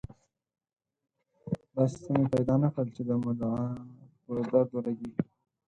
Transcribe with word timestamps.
داسې 1.75 1.97
څه 2.03 2.11
مې 2.17 2.25
پیدا 2.33 2.55
نه 2.63 2.69
کړل 2.73 2.87
چې 2.95 3.01
د 3.09 3.11
مدعا 3.25 3.63
په 4.23 4.31
درد 4.51 4.67
ولګېږي. 4.71 5.11